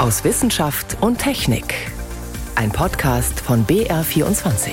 [0.00, 1.74] aus Wissenschaft und Technik.
[2.54, 4.70] Ein Podcast von BR24.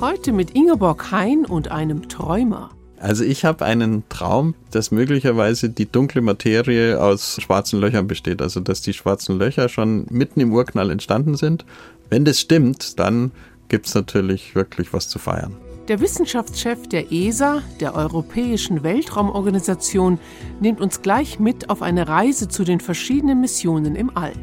[0.00, 2.70] Heute mit Ingeborg Hein und einem Träumer.
[2.98, 8.40] Also ich habe einen Traum, dass möglicherweise die dunkle Materie aus schwarzen Löchern besteht.
[8.40, 11.66] Also dass die schwarzen Löcher schon mitten im Urknall entstanden sind.
[12.08, 13.30] Wenn das stimmt, dann
[13.68, 15.54] gibt es natürlich wirklich was zu feiern.
[15.88, 20.20] Der Wissenschaftschef der ESA, der Europäischen Weltraumorganisation,
[20.60, 24.34] nimmt uns gleich mit auf eine Reise zu den verschiedenen Missionen im All.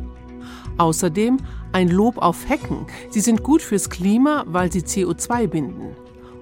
[0.80, 1.38] Außerdem
[1.72, 2.88] ein Lob auf Hecken.
[3.12, 5.96] Sie sind gut fürs Klima, weil sie CO2 binden.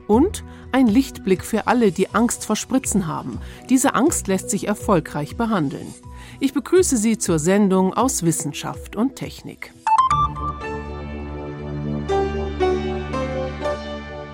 [0.08, 3.40] Und ein Lichtblick für alle, die Angst vor Spritzen haben.
[3.70, 5.94] Diese Angst lässt sich erfolgreich behandeln.
[6.40, 9.74] Ich begrüße Sie zur Sendung aus Wissenschaft und Technik.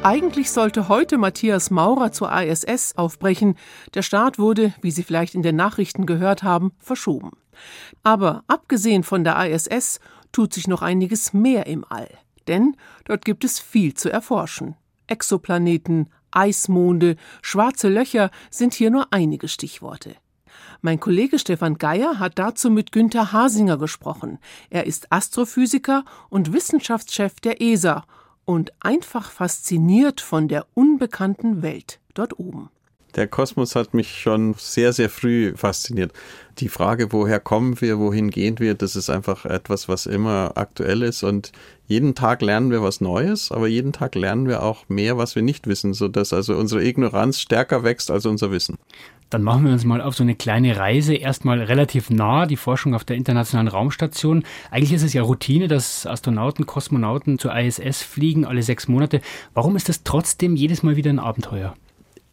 [0.09, 3.55] Eigentlich sollte heute Matthias Maurer zur ISS aufbrechen.
[3.93, 7.33] Der Start wurde, wie Sie vielleicht in den Nachrichten gehört haben, verschoben.
[8.01, 9.99] Aber abgesehen von der ISS
[10.31, 12.09] tut sich noch einiges mehr im All.
[12.47, 12.75] Denn
[13.05, 14.75] dort gibt es viel zu erforschen.
[15.05, 20.15] Exoplaneten, Eismonde, schwarze Löcher sind hier nur einige Stichworte.
[20.81, 24.39] Mein Kollege Stefan Geier hat dazu mit Günther Hasinger gesprochen.
[24.71, 28.05] Er ist Astrophysiker und Wissenschaftschef der ESA
[28.49, 32.71] und einfach fasziniert von der unbekannten Welt dort oben.
[33.15, 36.13] Der Kosmos hat mich schon sehr, sehr früh fasziniert.
[36.57, 41.03] Die Frage, woher kommen wir, wohin gehen wir, das ist einfach etwas, was immer aktuell
[41.03, 41.21] ist.
[41.21, 41.51] Und
[41.85, 45.43] jeden Tag lernen wir was Neues, aber jeden Tag lernen wir auch mehr, was wir
[45.43, 48.79] nicht wissen, sodass also unsere Ignoranz stärker wächst als unser Wissen.
[49.29, 52.95] Dann machen wir uns mal auf so eine kleine Reise, erstmal relativ nah, die Forschung
[52.95, 54.43] auf der Internationalen Raumstation.
[54.71, 59.21] Eigentlich ist es ja Routine, dass Astronauten, Kosmonauten zur ISS fliegen, alle sechs Monate.
[59.53, 61.75] Warum ist das trotzdem jedes Mal wieder ein Abenteuer?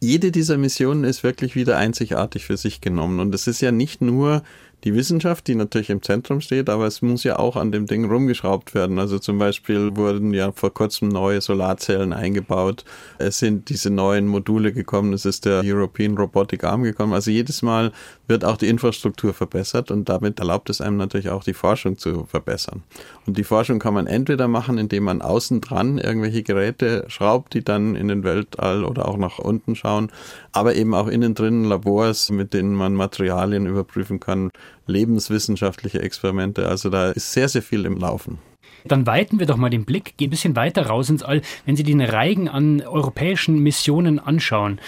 [0.00, 3.20] Jede dieser Missionen ist wirklich wieder einzigartig für sich genommen.
[3.20, 4.42] Und es ist ja nicht nur
[4.87, 8.09] die Wissenschaft, die natürlich im Zentrum steht, aber es muss ja auch an dem Ding
[8.09, 9.00] rumgeschraubt werden.
[9.00, 12.84] Also zum Beispiel wurden ja vor kurzem neue Solarzellen eingebaut.
[13.19, 15.12] Es sind diese neuen Module gekommen.
[15.12, 17.15] Es ist der European Robotic Arm gekommen.
[17.15, 17.91] Also jedes Mal
[18.28, 22.25] wird auch die Infrastruktur verbessert und damit erlaubt es einem natürlich auch die Forschung zu
[22.27, 22.84] verbessern.
[23.27, 27.65] Und die Forschung kann man entweder machen, indem man außen dran irgendwelche Geräte schraubt, die
[27.65, 30.12] dann in den Weltall oder auch nach unten schauen,
[30.53, 34.53] aber eben auch innen drin Labors, mit denen man Materialien überprüfen kann,
[34.87, 36.69] lebenswissenschaftliche Experimente.
[36.69, 38.38] Also da ist sehr, sehr viel im Laufen.
[38.84, 41.42] Dann weiten wir doch mal den Blick, gehen ein bisschen weiter raus ins All.
[41.64, 44.81] Wenn Sie den Reigen an europäischen Missionen anschauen,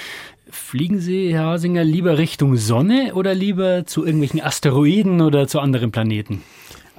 [0.51, 5.91] fliegen Sie, Herr Hasinger, lieber Richtung Sonne oder lieber zu irgendwelchen Asteroiden oder zu anderen
[5.91, 6.43] Planeten?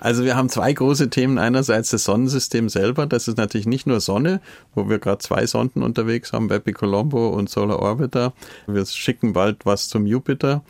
[0.01, 1.37] Also wir haben zwei große Themen.
[1.37, 3.05] Einerseits das Sonnensystem selber.
[3.05, 4.39] Das ist natürlich nicht nur Sonne,
[4.73, 8.33] wo wir gerade zwei Sonden unterwegs haben, Bepi Colombo und Solar Orbiter.
[8.65, 10.63] Wir schicken bald was zum Jupiter.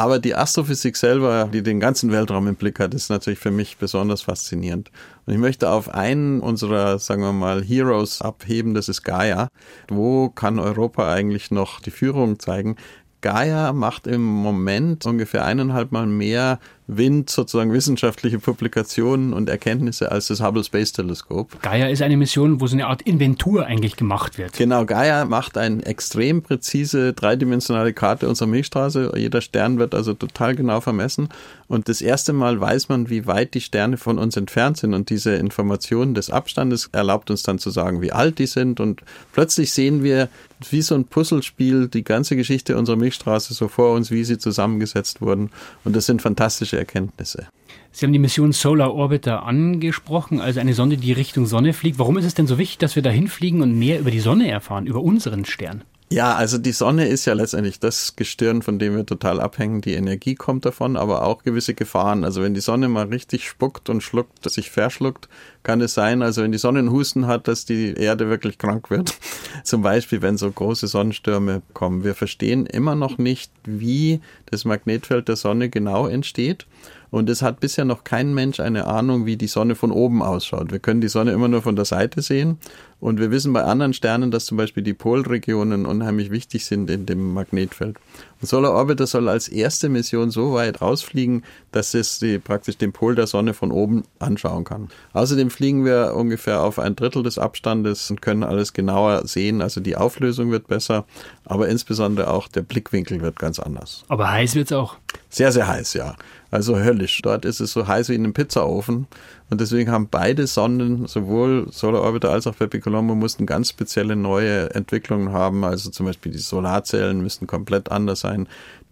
[0.00, 3.76] Aber die Astrophysik selber, die den ganzen Weltraum im Blick hat, ist natürlich für mich
[3.76, 4.90] besonders faszinierend.
[5.26, 9.48] Und ich möchte auf einen unserer, sagen wir mal, Heroes abheben, das ist Gaia.
[9.90, 12.76] Wo kann Europa eigentlich noch die Führung zeigen?
[13.20, 16.60] Gaia macht im Moment ungefähr eineinhalb Mal mehr
[16.96, 21.62] Wind sozusagen wissenschaftliche Publikationen und Erkenntnisse als das Hubble Space Teleskop.
[21.62, 24.54] Gaia ist eine Mission, wo so eine Art Inventur eigentlich gemacht wird.
[24.54, 29.12] Genau, Gaia macht eine extrem präzise dreidimensionale Karte unserer Milchstraße.
[29.16, 31.28] Jeder Stern wird also total genau vermessen.
[31.68, 34.92] Und das erste Mal weiß man, wie weit die Sterne von uns entfernt sind.
[34.92, 38.80] Und diese Information des Abstandes erlaubt uns dann zu sagen, wie alt die sind.
[38.80, 39.02] Und
[39.32, 40.28] plötzlich sehen wir,
[40.68, 45.20] wie so ein Puzzlespiel, die ganze Geschichte unserer Milchstraße so vor uns, wie sie zusammengesetzt
[45.20, 45.50] wurden.
[45.84, 47.48] Und das sind fantastische Erkenntnisse.
[47.92, 51.98] Sie haben die Mission Solar Orbiter angesprochen, also eine Sonde, die Richtung Sonne fliegt.
[51.98, 54.50] Warum ist es denn so wichtig, dass wir dahin fliegen und mehr über die Sonne
[54.50, 55.84] erfahren, über unseren Stern?
[56.12, 59.80] Ja, also die Sonne ist ja letztendlich das Gestirn, von dem wir total abhängen.
[59.80, 62.24] Die Energie kommt davon, aber auch gewisse Gefahren.
[62.24, 65.28] Also wenn die Sonne mal richtig spuckt und schluckt, sich verschluckt,
[65.62, 68.90] kann es sein, also wenn die Sonne einen Husten hat, dass die Erde wirklich krank
[68.90, 69.20] wird.
[69.62, 72.02] Zum Beispiel, wenn so große Sonnenstürme kommen.
[72.02, 76.66] Wir verstehen immer noch nicht, wie das Magnetfeld der Sonne genau entsteht.
[77.10, 80.70] Und es hat bisher noch kein Mensch eine Ahnung, wie die Sonne von oben ausschaut.
[80.70, 82.58] Wir können die Sonne immer nur von der Seite sehen.
[83.00, 87.06] Und wir wissen bei anderen Sternen, dass zum Beispiel die Polregionen unheimlich wichtig sind in
[87.06, 87.96] dem Magnetfeld.
[88.42, 93.14] Solar Orbiter soll als erste Mission so weit rausfliegen, dass es die, praktisch den Pol
[93.14, 94.88] der Sonne von oben anschauen kann.
[95.12, 99.60] Außerdem fliegen wir ungefähr auf ein Drittel des Abstandes und können alles genauer sehen.
[99.60, 101.04] Also die Auflösung wird besser,
[101.44, 104.04] aber insbesondere auch der Blickwinkel wird ganz anders.
[104.08, 104.96] Aber heiß wird es auch.
[105.28, 106.16] Sehr, sehr heiß, ja.
[106.50, 107.20] Also höllisch.
[107.22, 109.06] Dort ist es so heiß wie in einem Pizzaofen.
[109.50, 114.16] Und deswegen haben beide Sonden, sowohl Solar Orbiter als auch Pepe Colombo, mussten ganz spezielle
[114.16, 115.64] neue Entwicklungen haben.
[115.64, 118.29] Also zum Beispiel die Solarzellen müssten komplett anders sein.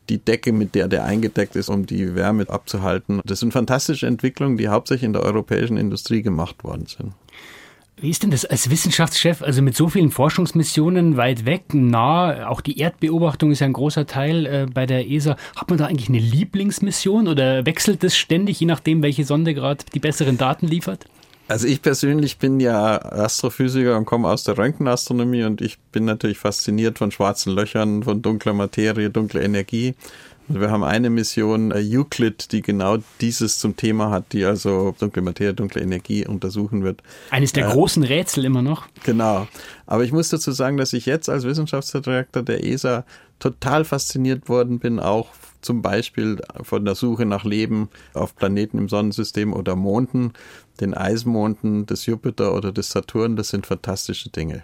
[0.09, 3.21] Die Decke, mit der der eingedeckt ist, um die Wärme abzuhalten.
[3.25, 7.13] Das sind fantastische Entwicklungen, die hauptsächlich in der europäischen Industrie gemacht worden sind.
[8.01, 12.61] Wie ist denn das als Wissenschaftschef, also mit so vielen Forschungsmissionen weit weg, nah, auch
[12.61, 15.37] die Erdbeobachtung ist ja ein großer Teil äh, bei der ESA.
[15.57, 19.85] Hat man da eigentlich eine Lieblingsmission oder wechselt das ständig, je nachdem, welche Sonde gerade
[19.93, 21.07] die besseren Daten liefert?
[21.49, 26.39] Also ich persönlich bin ja Astrophysiker und komme aus der Röntgenastronomie und ich bin natürlich
[26.39, 29.95] fasziniert von schwarzen Löchern, von dunkler Materie, dunkler Energie.
[30.51, 35.23] Wir haben eine Mission, äh, Euclid, die genau dieses zum Thema hat, die also dunkle
[35.23, 37.03] Materie, dunkle Energie untersuchen wird.
[37.31, 38.87] Eines der äh, großen Rätsel immer noch.
[39.05, 39.47] Genau.
[39.87, 43.05] Aber ich muss dazu sagen, dass ich jetzt als Wissenschaftsdirektor der ESA
[43.39, 45.29] total fasziniert worden bin, auch
[45.61, 50.33] zum Beispiel von der Suche nach Leben auf Planeten im Sonnensystem oder Monden,
[50.81, 53.37] den Eismonden des Jupiter oder des Saturn.
[53.37, 54.63] Das sind fantastische Dinge.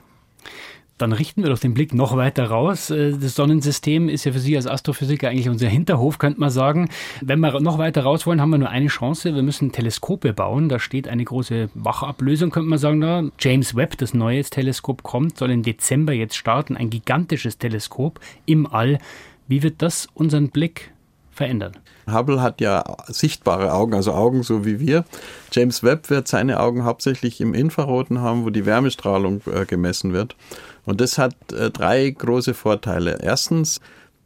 [0.97, 2.91] Dann richten wir doch den Blick noch weiter raus.
[2.91, 6.89] Äh, das Sonnensystem ist ja für Sie als Astrophysiker eigentlich unser Hinterhof, könnte man sagen.
[7.21, 9.35] Wenn wir noch weiter raus wollen, haben wir nur eine Chance.
[9.35, 10.69] Wir müssen Teleskope bauen.
[10.69, 13.01] Da steht eine große Wachablösung, könnte man sagen.
[13.01, 13.25] Da.
[13.41, 16.77] James Webb, das neue Teleskop, kommt, soll im Dezember jetzt starten.
[16.77, 18.99] Ein gigantisches Teleskop im All.
[19.47, 20.93] Wie wird das unseren Blick
[21.31, 21.73] verändern?
[22.11, 25.05] Hubble hat ja sichtbare Augen, also Augen so wie wir.
[25.53, 30.37] James Webb wird seine Augen hauptsächlich im Infraroten haben, wo die Wärmestrahlung äh, gemessen wird.
[30.85, 33.19] Und das hat äh, drei große Vorteile.
[33.23, 33.81] Erstens,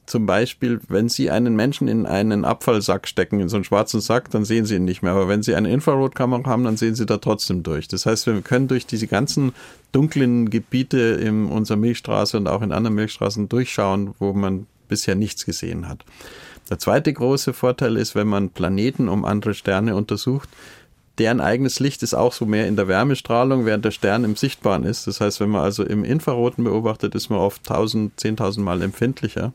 [0.07, 4.31] zum Beispiel, wenn Sie einen Menschen in einen Abfallsack stecken, in so einen schwarzen Sack,
[4.31, 5.13] dann sehen Sie ihn nicht mehr.
[5.13, 7.89] Aber wenn Sie eine Infrarotkamera haben, dann sehen Sie da trotzdem durch.
[7.89, 9.53] Das heißt, wir können durch diese ganzen
[9.93, 15.45] dunklen Gebiete in unserer Milchstraße und auch in anderen Milchstraßen durchschauen, wo man bisher nichts
[15.47, 16.05] gesehen hat.
[16.71, 20.49] Der zweite große Vorteil ist, wenn man Planeten um andere Sterne untersucht,
[21.19, 24.85] deren eigenes Licht ist auch so mehr in der Wärmestrahlung, während der Stern im Sichtbaren
[24.85, 25.07] ist.
[25.07, 29.53] Das heißt, wenn man also im Infraroten beobachtet, ist man oft 1000, 10.000 Mal empfindlicher.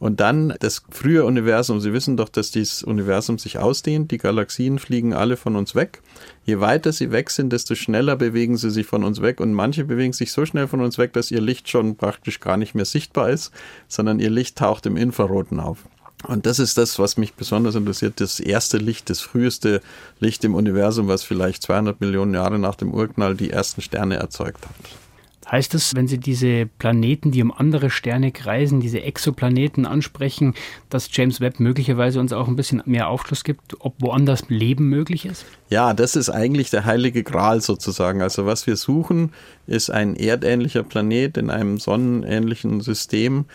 [0.00, 1.80] Und dann das frühe Universum.
[1.80, 4.10] Sie wissen doch, dass dieses Universum sich ausdehnt.
[4.10, 6.02] Die Galaxien fliegen alle von uns weg.
[6.44, 9.40] Je weiter sie weg sind, desto schneller bewegen sie sich von uns weg.
[9.40, 12.56] Und manche bewegen sich so schnell von uns weg, dass ihr Licht schon praktisch gar
[12.56, 13.50] nicht mehr sichtbar ist,
[13.88, 15.84] sondern ihr Licht taucht im Infraroten auf.
[16.26, 19.80] Und das ist das, was mich besonders interessiert, das erste Licht, das früheste
[20.18, 24.64] Licht im Universum, was vielleicht 200 Millionen Jahre nach dem Urknall die ersten Sterne erzeugt
[24.66, 25.07] hat.
[25.50, 30.54] Heißt es, wenn Sie diese Planeten, die um andere Sterne kreisen, diese Exoplaneten ansprechen,
[30.90, 35.24] dass James Webb möglicherweise uns auch ein bisschen mehr Aufschluss gibt, ob woanders Leben möglich
[35.24, 35.46] ist?
[35.70, 38.20] Ja, das ist eigentlich der heilige Gral sozusagen.
[38.20, 39.32] Also was wir suchen,
[39.66, 43.46] ist ein erdähnlicher Planet in einem sonnenähnlichen System,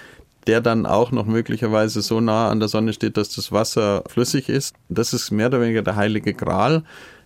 [0.48, 4.50] der dann auch noch möglicherweise so nah an der Sonne steht, dass das Wasser flüssig
[4.50, 4.76] ist.
[4.90, 6.84] Das ist mehr oder weniger der heilige Gral.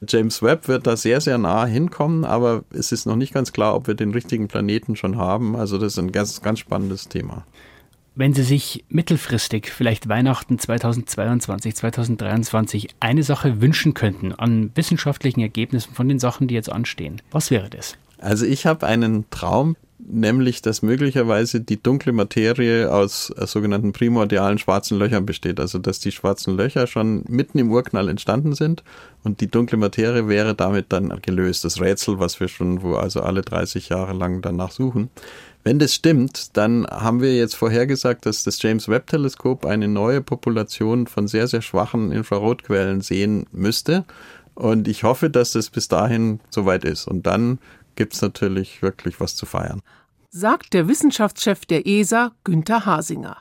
[0.07, 3.75] James Webb wird da sehr, sehr nah hinkommen, aber es ist noch nicht ganz klar,
[3.75, 5.55] ob wir den richtigen Planeten schon haben.
[5.55, 7.45] Also das ist ein ganz, ganz spannendes Thema.
[8.19, 15.93] Wenn Sie sich mittelfristig, vielleicht Weihnachten 2022, 2023, eine Sache wünschen könnten an wissenschaftlichen Ergebnissen
[15.93, 17.95] von den Sachen, die jetzt anstehen, was wäre das?
[18.19, 24.57] Also ich habe einen Traum, nämlich dass möglicherweise die dunkle Materie aus äh, sogenannten primordialen
[24.57, 25.59] schwarzen Löchern besteht.
[25.59, 28.83] Also dass die schwarzen Löcher schon mitten im Urknall entstanden sind
[29.23, 31.65] und die dunkle Materie wäre damit dann gelöst.
[31.65, 35.09] Das Rätsel, was wir schon wo also alle 30 Jahre lang danach suchen.
[35.63, 40.21] Wenn das stimmt, dann haben wir jetzt vorhergesagt, dass das James Webb Teleskop eine neue
[40.21, 44.05] Population von sehr, sehr schwachen Infrarotquellen sehen müsste.
[44.55, 47.05] Und ich hoffe, dass das bis dahin soweit ist.
[47.05, 47.59] Und dann
[47.97, 49.81] gibt es natürlich wirklich was zu feiern.
[50.29, 53.37] Sagt der Wissenschaftschef der ESA, Günther Hasinger.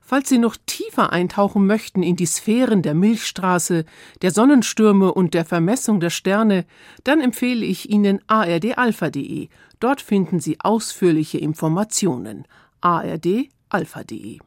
[0.00, 3.84] Falls Sie noch tiefer eintauchen möchten in die Sphären der Milchstraße,
[4.22, 6.64] der Sonnenstürme und der Vermessung der Sterne,
[7.04, 9.48] dann empfehle ich Ihnen ardalpha.de.
[9.80, 12.46] Dort finden Sie ausführliche Informationen.
[12.80, 14.38] ardalpha.de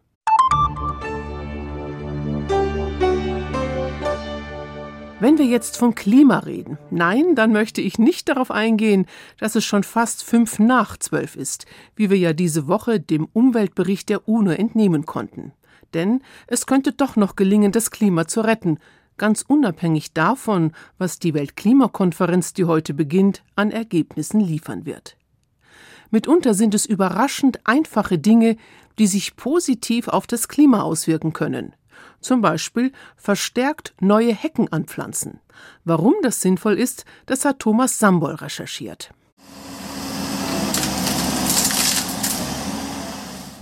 [5.21, 9.05] Wenn wir jetzt vom Klima reden, nein, dann möchte ich nicht darauf eingehen,
[9.37, 14.09] dass es schon fast fünf nach zwölf ist, wie wir ja diese Woche dem Umweltbericht
[14.09, 15.53] der UNO entnehmen konnten.
[15.93, 18.79] Denn es könnte doch noch gelingen, das Klima zu retten,
[19.17, 25.17] ganz unabhängig davon, was die Weltklimakonferenz, die heute beginnt, an Ergebnissen liefern wird.
[26.09, 28.57] Mitunter sind es überraschend einfache Dinge,
[28.97, 31.75] die sich positiv auf das Klima auswirken können.
[32.21, 35.39] Zum Beispiel verstärkt neue Hecken anpflanzen.
[35.83, 39.11] Warum das sinnvoll ist, das hat Thomas Sambol recherchiert.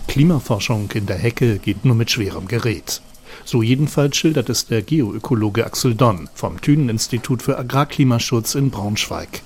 [0.08, 3.02] Klimaforschung in der Hecke geht nur mit schwerem Gerät.
[3.46, 9.42] So jedenfalls schildert es der Geoökologe Axel Donn vom Thünen-Institut für Agrarklimaschutz in Braunschweig.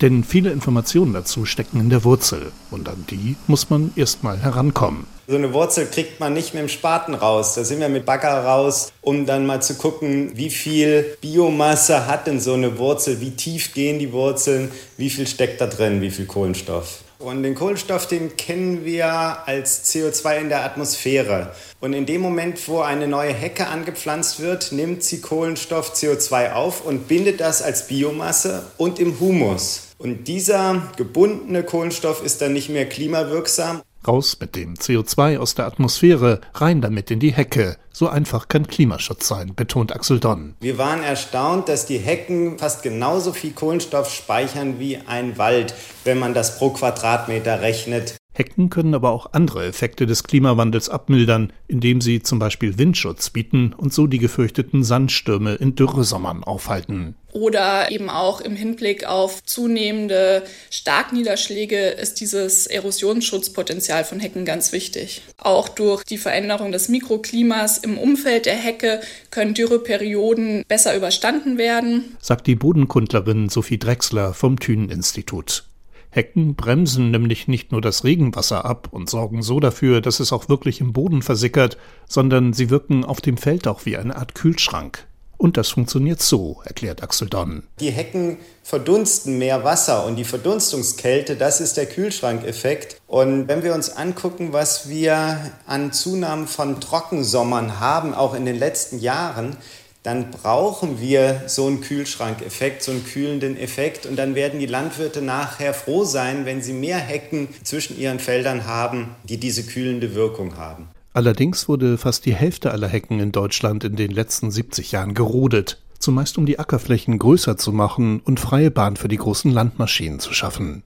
[0.00, 5.06] Denn viele Informationen dazu stecken in der Wurzel und an die muss man erstmal herankommen.
[5.26, 7.54] So eine Wurzel kriegt man nicht mit dem Spaten raus.
[7.54, 12.26] Da sind wir mit Bagger raus, um dann mal zu gucken, wie viel Biomasse hat
[12.26, 16.10] denn so eine Wurzel, wie tief gehen die Wurzeln, wie viel steckt da drin, wie
[16.10, 17.00] viel Kohlenstoff.
[17.20, 19.08] Und den Kohlenstoff, den kennen wir
[19.48, 21.52] als CO2 in der Atmosphäre.
[21.80, 26.84] Und in dem Moment, wo eine neue Hecke angepflanzt wird, nimmt sie Kohlenstoff CO2 auf
[26.84, 29.88] und bindet das als Biomasse und im Humus.
[29.98, 35.66] Und dieser gebundene Kohlenstoff ist dann nicht mehr klimawirksam Raus mit dem CO2 aus der
[35.66, 37.76] Atmosphäre, rein damit in die Hecke.
[37.92, 40.54] So einfach kann Klimaschutz sein, betont Axel Donn.
[40.60, 45.74] Wir waren erstaunt, dass die Hecken fast genauso viel Kohlenstoff speichern wie ein Wald,
[46.04, 48.16] wenn man das pro Quadratmeter rechnet.
[48.32, 53.74] Hecken können aber auch andere Effekte des Klimawandels abmildern, indem sie zum Beispiel Windschutz bieten
[53.76, 57.16] und so die gefürchteten Sandstürme in Dürresommern aufhalten.
[57.32, 65.22] Oder eben auch im Hinblick auf zunehmende Starkniederschläge ist dieses Erosionsschutzpotenzial von Hecken ganz wichtig.
[65.36, 72.16] Auch durch die Veränderung des Mikroklimas im Umfeld der Hecke können Dürreperioden besser überstanden werden,
[72.20, 75.64] sagt die Bodenkundlerin Sophie Drexler vom Thünen-Institut.
[76.10, 80.48] Hecken bremsen nämlich nicht nur das Regenwasser ab und sorgen so dafür, dass es auch
[80.48, 81.76] wirklich im Boden versickert,
[82.08, 85.07] sondern sie wirken auf dem Feld auch wie eine Art Kühlschrank.
[85.38, 87.62] Und das funktioniert so, erklärt Axel Donn.
[87.78, 93.00] Die Hecken verdunsten mehr Wasser und die Verdunstungskälte, das ist der Kühlschrankeffekt.
[93.06, 98.58] Und wenn wir uns angucken, was wir an Zunahmen von Trockensommern haben, auch in den
[98.58, 99.56] letzten Jahren,
[100.02, 104.06] dann brauchen wir so einen Kühlschrankeffekt, so einen kühlenden Effekt.
[104.06, 108.66] Und dann werden die Landwirte nachher froh sein, wenn sie mehr Hecken zwischen ihren Feldern
[108.66, 110.88] haben, die diese kühlende Wirkung haben.
[111.12, 115.82] Allerdings wurde fast die Hälfte aller Hecken in Deutschland in den letzten 70 Jahren gerodet,
[115.98, 120.32] zumeist um die Ackerflächen größer zu machen und freie Bahn für die großen Landmaschinen zu
[120.32, 120.82] schaffen.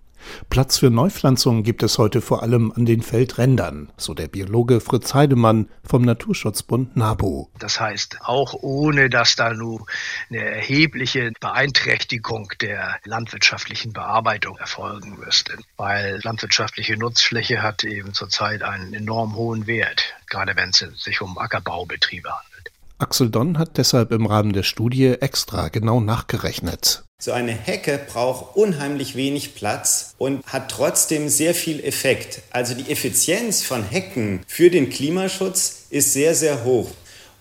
[0.50, 5.14] Platz für Neupflanzungen gibt es heute vor allem an den Feldrändern, so der Biologe Fritz
[5.14, 7.48] Heidemann vom Naturschutzbund NABU.
[7.58, 9.84] Das heißt, auch ohne dass da nun
[10.30, 18.94] eine erhebliche Beeinträchtigung der landwirtschaftlichen Bearbeitung erfolgen müsste, weil landwirtschaftliche Nutzfläche hat eben zurzeit einen
[18.94, 22.71] enorm hohen Wert, gerade wenn es sich um Ackerbaubetriebe handelt.
[23.02, 27.02] Axel Donn hat deshalb im Rahmen der Studie extra genau nachgerechnet.
[27.20, 32.42] So eine Hecke braucht unheimlich wenig Platz und hat trotzdem sehr viel Effekt.
[32.50, 36.90] Also die Effizienz von Hecken für den Klimaschutz ist sehr, sehr hoch.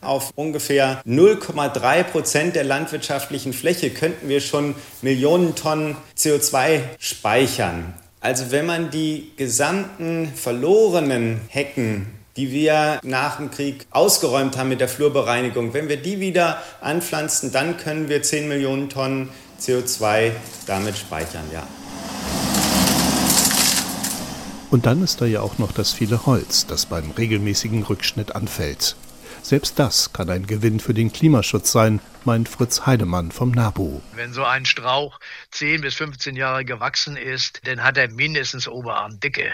[0.01, 7.93] Auf ungefähr 0,3 Prozent der landwirtschaftlichen Fläche könnten wir schon Millionen Tonnen CO2 speichern.
[8.19, 12.07] Also wenn man die gesamten verlorenen Hecken
[12.37, 17.51] die wir nach dem Krieg ausgeräumt haben mit der Flurbereinigung, wenn wir die wieder anpflanzen,
[17.51, 20.31] dann können wir 10 Millionen Tonnen CO2
[20.65, 21.67] damit speichern, ja.
[24.69, 28.95] Und dann ist da ja auch noch das viele Holz, das beim regelmäßigen Rückschnitt anfällt.
[29.43, 34.01] Selbst das kann ein Gewinn für den Klimaschutz sein, meint Fritz Heidemann vom NABU.
[34.13, 35.19] Wenn so ein Strauch
[35.51, 39.51] 10 bis 15 Jahre gewachsen ist, dann hat er mindestens Oberarmdicke,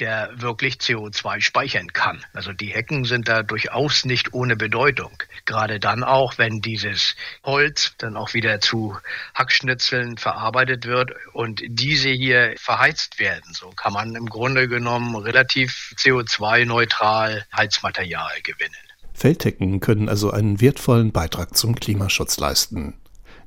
[0.00, 2.24] der wirklich CO2 speichern kann.
[2.32, 5.22] Also die Hecken sind da durchaus nicht ohne Bedeutung.
[5.44, 7.14] Gerade dann auch, wenn dieses
[7.44, 8.98] Holz dann auch wieder zu
[9.34, 13.54] Hackschnitzeln verarbeitet wird und diese hier verheizt werden.
[13.54, 18.87] So kann man im Grunde genommen relativ CO2-neutral Heizmaterial gewinnen.
[19.18, 22.94] Feldhecken können also einen wertvollen Beitrag zum Klimaschutz leisten.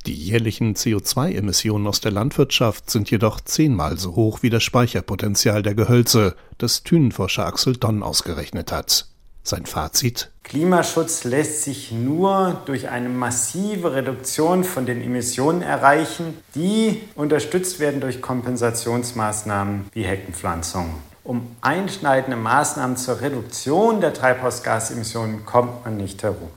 [0.05, 5.75] Die jährlichen CO2-Emissionen aus der Landwirtschaft sind jedoch zehnmal so hoch wie das Speicherpotenzial der
[5.75, 9.07] Gehölze, das Thünenforscher Axel Donn ausgerechnet hat.
[9.43, 10.31] Sein Fazit?
[10.43, 18.01] Klimaschutz lässt sich nur durch eine massive Reduktion von den Emissionen erreichen, die unterstützt werden
[18.01, 20.95] durch Kompensationsmaßnahmen wie Heckenpflanzung.
[21.23, 26.49] Um einschneidende Maßnahmen zur Reduktion der Treibhausgasemissionen kommt man nicht herum.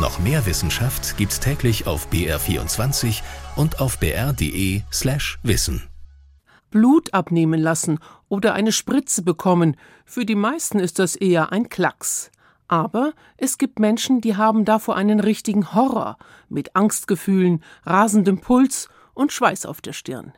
[0.00, 3.22] Noch mehr Wissenschaft gibt's täglich auf BR24
[3.56, 5.88] und auf br.de/slash wissen.
[6.70, 12.30] Blut abnehmen lassen oder eine Spritze bekommen, für die meisten ist das eher ein Klacks.
[12.66, 16.18] Aber es gibt Menschen, die haben davor einen richtigen Horror,
[16.50, 20.34] mit Angstgefühlen, rasendem Puls und Schweiß auf der Stirn.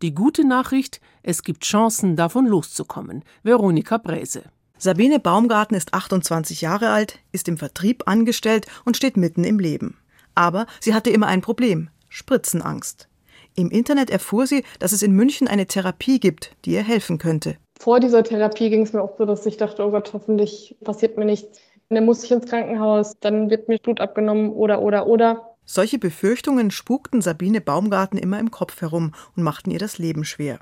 [0.00, 3.24] Die gute Nachricht, es gibt Chancen, davon loszukommen.
[3.42, 4.42] Veronika Bräse.
[4.76, 9.96] Sabine Baumgarten ist 28 Jahre alt, ist im Vertrieb angestellt und steht mitten im Leben.
[10.34, 13.08] Aber sie hatte immer ein Problem: Spritzenangst.
[13.56, 17.56] Im Internet erfuhr sie, dass es in München eine Therapie gibt, die ihr helfen könnte.
[17.78, 21.16] Vor dieser Therapie ging es mir auch so, dass ich dachte, oh Gott, hoffentlich passiert
[21.16, 21.58] mir nichts.
[21.88, 25.56] dann muss ich ins Krankenhaus, dann wird mir Blut abgenommen oder, oder, oder.
[25.64, 30.58] Solche Befürchtungen spukten Sabine Baumgarten immer im Kopf herum und machten ihr das Leben schwer.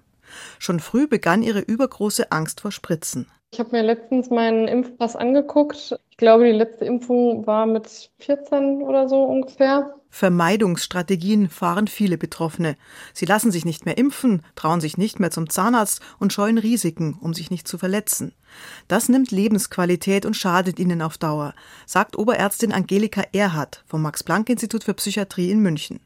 [0.58, 3.26] Schon früh begann ihre übergroße Angst vor Spritzen.
[3.52, 5.94] Ich habe mir letztens meinen Impfpass angeguckt.
[6.08, 9.94] Ich glaube, die letzte Impfung war mit 14 oder so ungefähr.
[10.08, 12.76] Vermeidungsstrategien fahren viele Betroffene.
[13.12, 17.18] Sie lassen sich nicht mehr impfen, trauen sich nicht mehr zum Zahnarzt und scheuen Risiken,
[17.20, 18.34] um sich nicht zu verletzen.
[18.88, 21.54] Das nimmt Lebensqualität und schadet ihnen auf Dauer,
[21.86, 26.00] sagt Oberärztin Angelika Erhardt vom Max-Planck-Institut für Psychiatrie in München.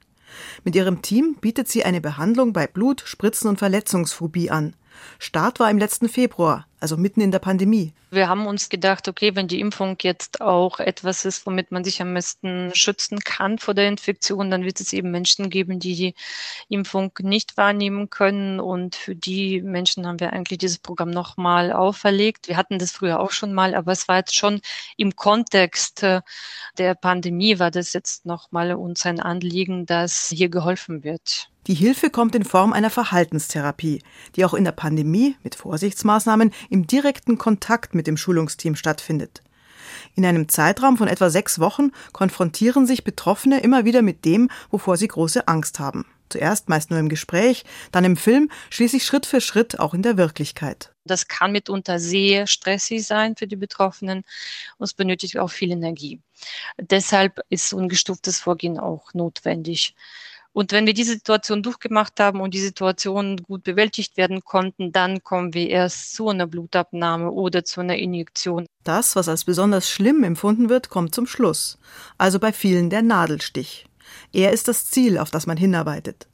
[0.64, 4.74] Mit ihrem Team bietet sie eine Behandlung bei Blut-, Spritzen- und Verletzungsphobie an.
[5.18, 7.92] Start war im letzten Februar, also mitten in der Pandemie.
[8.10, 12.00] Wir haben uns gedacht, okay, wenn die Impfung jetzt auch etwas ist, womit man sich
[12.00, 16.14] am besten schützen kann vor der Infektion, dann wird es eben Menschen geben, die die
[16.68, 18.60] Impfung nicht wahrnehmen können.
[18.60, 22.48] Und für die Menschen haben wir eigentlich dieses Programm nochmal auferlegt.
[22.48, 24.60] Wir hatten das früher auch schon mal, aber es war jetzt schon
[24.96, 26.22] im Kontext äh,
[26.78, 31.50] der Pandemie, war das jetzt nochmal uns ein Anliegen, dass hier geholfen wird.
[31.66, 34.00] Die Hilfe kommt in Form einer Verhaltenstherapie,
[34.36, 39.42] die auch in der Pandemie mit Vorsichtsmaßnahmen im direkten Kontakt mit dem Schulungsteam stattfindet.
[40.14, 44.96] In einem Zeitraum von etwa sechs Wochen konfrontieren sich Betroffene immer wieder mit dem, wovor
[44.96, 46.06] sie große Angst haben.
[46.28, 50.16] Zuerst meist nur im Gespräch, dann im Film, schließlich Schritt für Schritt auch in der
[50.16, 50.92] Wirklichkeit.
[51.04, 54.24] Das kann mitunter sehr stressig sein für die Betroffenen
[54.78, 56.20] und es benötigt auch viel Energie.
[56.78, 59.94] Deshalb ist ungestuftes Vorgehen auch notwendig.
[60.56, 65.22] Und wenn wir diese Situation durchgemacht haben und die Situation gut bewältigt werden konnten, dann
[65.22, 68.64] kommen wir erst zu einer Blutabnahme oder zu einer Injektion.
[68.82, 71.76] Das, was als besonders schlimm empfunden wird, kommt zum Schluss.
[72.16, 73.84] Also bei vielen der Nadelstich.
[74.32, 76.26] Er ist das Ziel, auf das man hinarbeitet.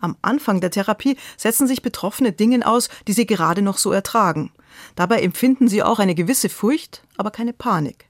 [0.00, 4.52] Am Anfang der Therapie setzen sich Betroffene Dingen aus, die sie gerade noch so ertragen.
[4.96, 8.04] Dabei empfinden sie auch eine gewisse Furcht, aber keine Panik.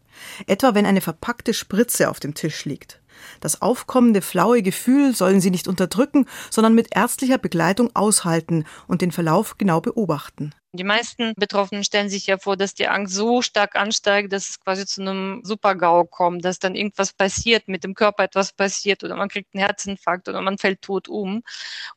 [0.48, 3.01] Etwa wenn eine verpackte Spritze auf dem Tisch liegt.
[3.40, 9.12] Das aufkommende flaue Gefühl sollen sie nicht unterdrücken, sondern mit ärztlicher Begleitung aushalten und den
[9.12, 10.54] Verlauf genau beobachten.
[10.74, 14.58] Die meisten Betroffenen stellen sich ja vor, dass die Angst so stark ansteigt, dass es
[14.60, 19.14] quasi zu einem Supergau kommt, dass dann irgendwas passiert, mit dem Körper etwas passiert oder
[19.14, 21.42] man kriegt einen Herzinfarkt oder man fällt tot um.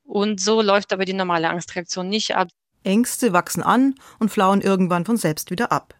[0.03, 2.49] Und so läuft aber die normale Angstreaktion nicht ab.
[2.83, 5.95] Ängste wachsen an und flauen irgendwann von selbst wieder ab.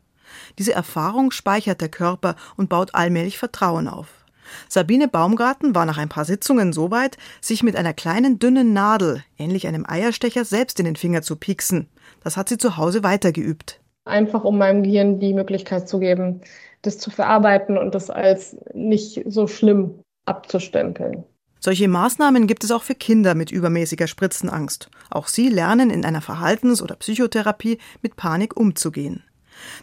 [0.60, 4.25] Diese Erfahrung speichert der Körper und baut allmählich Vertrauen auf.
[4.70, 9.24] Sabine Baumgarten war nach ein paar Sitzungen so weit, sich mit einer kleinen dünnen Nadel,
[9.38, 11.88] ähnlich einem Eierstecher, selbst in den Finger zu pieksen.
[12.24, 13.80] Das hat sie zu Hause weitergeübt.
[14.06, 16.42] Einfach um meinem Gehirn die Möglichkeit zu geben,
[16.84, 21.24] das zu verarbeiten und das als nicht so schlimm abzustempeln.
[21.60, 24.92] Solche Maßnahmen gibt es auch für Kinder mit übermäßiger Spritzenangst.
[25.10, 29.24] Auch sie lernen in einer Verhaltens- oder Psychotherapie mit Panik umzugehen.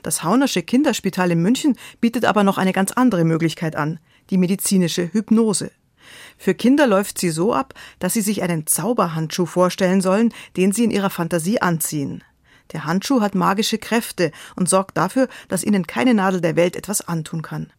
[0.02, 3.98] Das Haunersche Kinderspital in München bietet aber noch eine ganz andere Möglichkeit an
[4.32, 5.70] die medizinische Hypnose.
[6.38, 10.84] Für Kinder läuft sie so ab, dass sie sich einen Zauberhandschuh vorstellen sollen, den sie
[10.84, 12.24] in ihrer Fantasie anziehen.
[12.72, 17.06] Der Handschuh hat magische Kräfte und sorgt dafür, dass ihnen keine Nadel der Welt etwas
[17.06, 17.72] antun kann.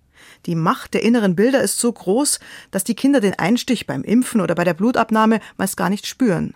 [0.45, 2.39] Die Macht der inneren Bilder ist so groß,
[2.69, 6.53] dass die Kinder den Einstich beim Impfen oder bei der Blutabnahme meist gar nicht spüren.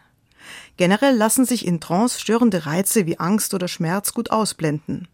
[0.78, 5.08] Generell lassen sich in Trance störende Reize wie Angst oder Schmerz gut ausblenden.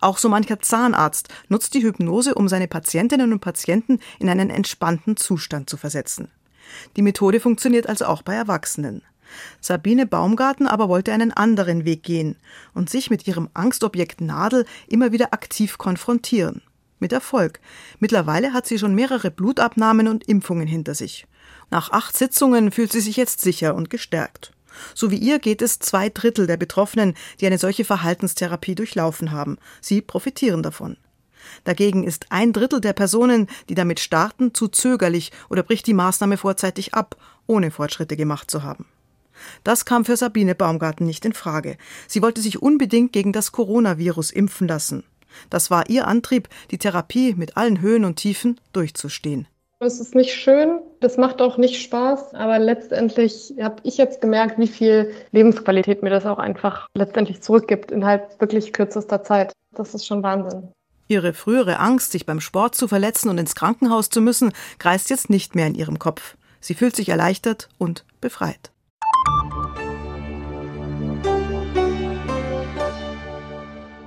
[0.00, 5.16] Auch so mancher Zahnarzt nutzt die Hypnose, um seine Patientinnen und Patienten in einen entspannten
[5.16, 6.30] Zustand zu versetzen.
[6.96, 9.02] Die Methode funktioniert also auch bei Erwachsenen.
[9.60, 12.36] Sabine Baumgarten aber wollte einen anderen Weg gehen
[12.74, 16.62] und sich mit ihrem Angstobjekt Nadel immer wieder aktiv konfrontieren.
[16.98, 17.60] Mit Erfolg.
[17.98, 21.26] Mittlerweile hat sie schon mehrere Blutabnahmen und Impfungen hinter sich.
[21.70, 24.52] Nach acht Sitzungen fühlt sie sich jetzt sicher und gestärkt.
[24.94, 29.58] So wie ihr geht es zwei Drittel der Betroffenen, die eine solche Verhaltenstherapie durchlaufen haben.
[29.80, 30.96] Sie profitieren davon.
[31.64, 36.36] Dagegen ist ein Drittel der Personen, die damit starten, zu zögerlich oder bricht die Maßnahme
[36.36, 38.86] vorzeitig ab, ohne Fortschritte gemacht zu haben.
[39.64, 41.76] Das kam für Sabine Baumgarten nicht in Frage.
[42.06, 45.04] Sie wollte sich unbedingt gegen das Coronavirus impfen lassen.
[45.50, 49.48] Das war ihr Antrieb, die Therapie mit allen Höhen und Tiefen durchzustehen.
[49.84, 54.56] Es ist nicht schön, das macht auch nicht Spaß, aber letztendlich habe ich jetzt gemerkt,
[54.56, 59.52] wie viel Lebensqualität mir das auch einfach letztendlich zurückgibt innerhalb wirklich kürzester Zeit.
[59.74, 60.68] Das ist schon Wahnsinn.
[61.08, 65.30] Ihre frühere Angst, sich beim Sport zu verletzen und ins Krankenhaus zu müssen, kreist jetzt
[65.30, 66.36] nicht mehr in ihrem Kopf.
[66.60, 68.70] Sie fühlt sich erleichtert und befreit.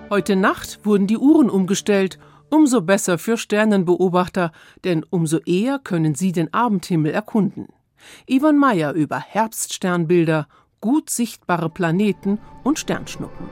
[0.09, 2.17] Heute Nacht wurden die Uhren umgestellt
[2.49, 4.51] Umso besser für Sternenbeobachter,
[4.83, 7.67] denn umso eher können sie den Abendhimmel erkunden.
[8.27, 10.47] Ivan Meyer über Herbststernbilder,
[10.79, 13.49] gut sichtbare Planeten und Sternschnuppen.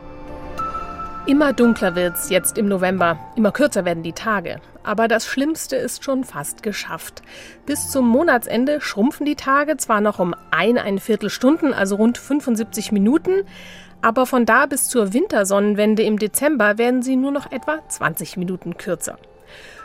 [1.26, 4.60] Immer dunkler wird's jetzt im November, immer kürzer werden die Tage.
[4.84, 7.22] Aber das Schlimmste ist schon fast geschafft.
[7.66, 12.92] Bis zum Monatsende schrumpfen die Tage zwar noch um ein, ein Viertelstunden, also rund 75
[12.92, 13.46] Minuten,
[14.04, 18.78] aber von da bis zur Wintersonnenwende im Dezember werden sie nur noch etwa 20 Minuten
[18.78, 19.18] kürzer.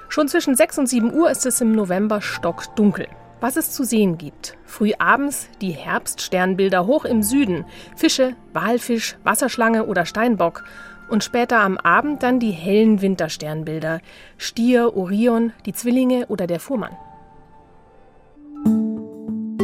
[0.08, 3.06] Schon zwischen 6 und 7 Uhr ist es im November stockdunkel.
[3.40, 4.56] Was es zu sehen gibt.
[4.66, 7.64] Früh abends die Herbststernbilder hoch im Süden.
[7.94, 10.64] Fische, Walfisch, Wasserschlange oder Steinbock
[11.08, 14.00] und später am Abend dann die hellen Wintersternbilder
[14.36, 16.96] Stier, Orion, die Zwillinge oder der Fuhrmann.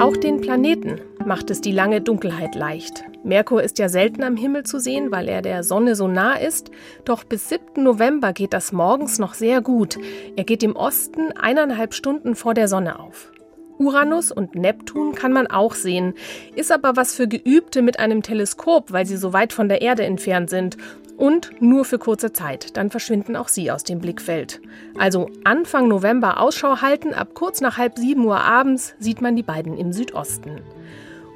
[0.01, 3.05] Auch den Planeten macht es die lange Dunkelheit leicht.
[3.23, 6.73] Merkur ist ja selten am Himmel zu sehen, weil er der Sonne so nah ist.
[7.05, 7.83] Doch bis 7.
[7.83, 9.97] November geht das morgens noch sehr gut.
[10.37, 13.31] Er geht im Osten eineinhalb Stunden vor der Sonne auf.
[13.79, 16.15] Uranus und Neptun kann man auch sehen,
[16.55, 20.05] ist aber was für Geübte mit einem Teleskop, weil sie so weit von der Erde
[20.05, 20.77] entfernt sind
[21.17, 24.61] und nur für kurze Zeit, dann verschwinden auch sie aus dem Blickfeld.
[24.99, 29.43] Also Anfang November Ausschau halten, ab kurz nach halb sieben Uhr abends sieht man die
[29.43, 30.61] beiden im Südosten.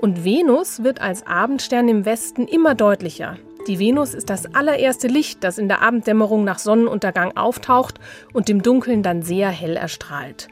[0.00, 3.36] Und Venus wird als Abendstern im Westen immer deutlicher.
[3.66, 8.00] Die Venus ist das allererste Licht, das in der Abenddämmerung nach Sonnenuntergang auftaucht
[8.32, 10.48] und im Dunkeln dann sehr hell erstrahlt.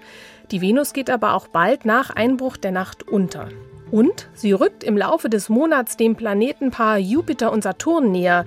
[0.51, 3.49] Die Venus geht aber auch bald nach Einbruch der Nacht unter.
[3.91, 8.45] Und sie rückt im Laufe des Monats dem Planetenpaar Jupiter und Saturn näher.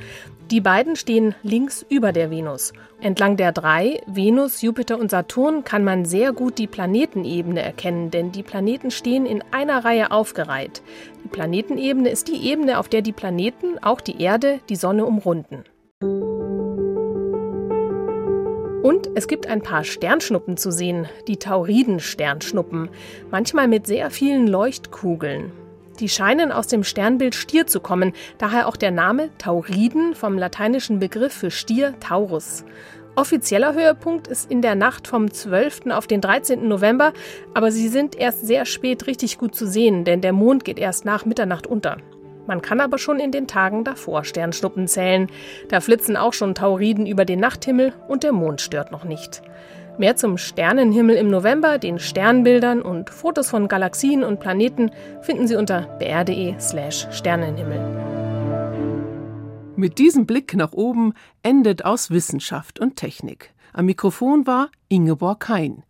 [0.51, 2.73] Die beiden stehen links über der Venus.
[3.01, 8.31] Entlang der drei, Venus, Jupiter und Saturn, kann man sehr gut die Planetenebene erkennen, denn
[8.31, 10.81] die Planeten stehen in einer Reihe aufgereiht.
[11.23, 15.63] Die Planetenebene ist die Ebene, auf der die Planeten, auch die Erde, die Sonne umrunden.
[18.89, 22.89] Und es gibt ein paar Sternschnuppen zu sehen, die Tauriden-Sternschnuppen,
[23.29, 25.51] manchmal mit sehr vielen Leuchtkugeln.
[25.99, 30.97] Die scheinen aus dem Sternbild Stier zu kommen, daher auch der Name Tauriden vom lateinischen
[30.97, 32.65] Begriff für Stier Taurus.
[33.15, 35.91] Offizieller Höhepunkt ist in der Nacht vom 12.
[35.91, 36.67] auf den 13.
[36.67, 37.13] November,
[37.53, 41.05] aber sie sind erst sehr spät richtig gut zu sehen, denn der Mond geht erst
[41.05, 41.97] nach Mitternacht unter.
[42.49, 45.27] Man kann aber schon in den Tagen davor Sternschnuppen zählen.
[45.67, 49.43] Da flitzen auch schon Tauriden über den Nachthimmel und der Mond stört noch nicht.
[49.99, 54.89] Mehr zum Sternenhimmel im November, den Sternbildern und Fotos von Galaxien und Planeten
[55.21, 57.79] finden Sie unter br.de/slash Sternenhimmel.
[59.75, 63.53] Mit diesem Blick nach oben endet aus Wissenschaft und Technik.
[63.73, 65.83] Am Mikrofon war Ingeborg Hein.